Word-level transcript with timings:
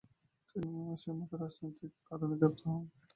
তিনি 0.49 0.69
অসিমোতে 0.93 1.35
রাজনৈতিক 1.37 1.91
কারণে 2.07 2.33
গ্রেফতার 2.39 2.67
হন। 2.69 2.83